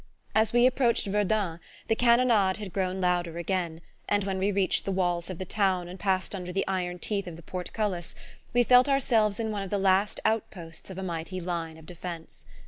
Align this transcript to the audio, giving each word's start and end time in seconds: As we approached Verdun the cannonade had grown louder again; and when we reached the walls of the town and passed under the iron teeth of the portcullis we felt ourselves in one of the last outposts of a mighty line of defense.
As 0.33 0.51
we 0.51 0.65
approached 0.65 1.05
Verdun 1.05 1.59
the 1.87 1.95
cannonade 1.95 2.57
had 2.57 2.73
grown 2.73 2.99
louder 2.99 3.37
again; 3.37 3.81
and 4.09 4.23
when 4.23 4.39
we 4.39 4.51
reached 4.51 4.83
the 4.83 4.91
walls 4.91 5.29
of 5.29 5.37
the 5.37 5.45
town 5.45 5.87
and 5.87 5.99
passed 5.99 6.33
under 6.33 6.51
the 6.51 6.65
iron 6.67 6.97
teeth 6.97 7.27
of 7.27 7.35
the 7.35 7.43
portcullis 7.43 8.15
we 8.51 8.63
felt 8.63 8.89
ourselves 8.89 9.39
in 9.39 9.51
one 9.51 9.61
of 9.61 9.69
the 9.69 9.77
last 9.77 10.19
outposts 10.25 10.89
of 10.89 10.97
a 10.97 11.03
mighty 11.03 11.39
line 11.39 11.77
of 11.77 11.85
defense. 11.85 12.47